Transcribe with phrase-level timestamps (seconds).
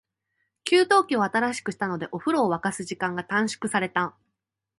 [0.63, 4.15] 給湯器を新しくしたので、お風呂を沸かす時間が短縮された。